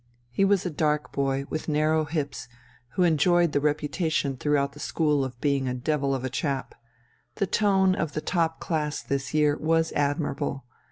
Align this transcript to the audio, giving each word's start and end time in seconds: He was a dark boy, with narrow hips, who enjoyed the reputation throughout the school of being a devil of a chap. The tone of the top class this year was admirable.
He 0.31 0.43
was 0.43 0.65
a 0.65 0.71
dark 0.71 1.11
boy, 1.11 1.45
with 1.51 1.69
narrow 1.69 2.05
hips, 2.05 2.47
who 2.93 3.03
enjoyed 3.03 3.51
the 3.51 3.59
reputation 3.59 4.35
throughout 4.35 4.71
the 4.71 4.79
school 4.79 5.23
of 5.23 5.39
being 5.39 5.67
a 5.67 5.75
devil 5.75 6.15
of 6.15 6.23
a 6.23 6.27
chap. 6.31 6.73
The 7.35 7.45
tone 7.45 7.93
of 7.93 8.13
the 8.13 8.19
top 8.21 8.59
class 8.59 9.03
this 9.03 9.31
year 9.35 9.55
was 9.59 9.91
admirable. 9.91 10.65